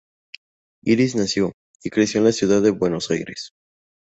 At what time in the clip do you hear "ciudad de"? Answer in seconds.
2.31-2.71